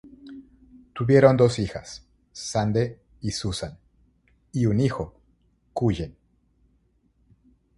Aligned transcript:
Tuvieron 0.93 1.37
dos 1.37 1.59
hijas, 1.59 2.07
Sande 2.31 2.99
y 3.21 3.29
Susan, 3.29 3.77
y 4.51 4.65
un 4.65 4.79
hijo, 4.79 5.15
Cullen. 5.73 6.17